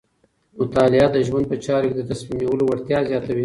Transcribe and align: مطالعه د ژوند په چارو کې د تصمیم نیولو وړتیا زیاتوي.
مطالعه 0.59 1.07
د 1.15 1.17
ژوند 1.27 1.45
په 1.51 1.55
چارو 1.65 1.87
کې 1.89 1.95
د 1.97 2.01
تصمیم 2.09 2.37
نیولو 2.41 2.63
وړتیا 2.67 2.99
زیاتوي. 3.09 3.39